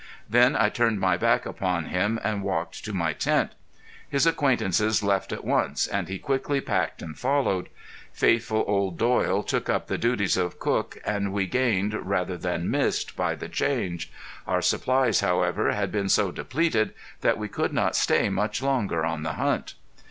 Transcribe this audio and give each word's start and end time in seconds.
Then 0.27 0.55
I 0.55 0.69
turned 0.69 0.99
my 0.99 1.15
back 1.15 1.45
upon 1.45 1.85
him 1.85 2.19
and 2.23 2.41
walked 2.41 2.83
to 2.85 2.91
my 2.91 3.13
tent. 3.13 3.51
His 4.09 4.25
acquaintances 4.25 5.03
left 5.03 5.31
at 5.31 5.45
once, 5.45 5.85
and 5.85 6.07
he 6.07 6.17
quickly 6.17 6.59
packed 6.59 7.03
and 7.03 7.15
followed. 7.15 7.69
Faithful 8.11 8.63
old 8.65 8.97
Doyle 8.97 9.43
took 9.43 9.69
up 9.69 9.85
the 9.85 9.99
duties 9.99 10.37
of 10.37 10.57
cook 10.57 10.97
and 11.05 11.31
we 11.31 11.45
gained, 11.45 11.93
rather 11.93 12.35
than 12.35 12.71
missed 12.71 13.15
by 13.15 13.35
the 13.35 13.47
change. 13.47 14.11
Our 14.47 14.63
supplies, 14.63 15.19
however, 15.19 15.71
had 15.71 15.91
been 15.91 16.09
so 16.09 16.31
depleted 16.31 16.95
that 17.19 17.37
we 17.37 17.47
could 17.47 17.71
not 17.71 17.95
stay 17.95 18.27
much 18.27 18.63
longer 18.63 19.05
on 19.05 19.21
the 19.21 19.33
hunt. 19.33 19.75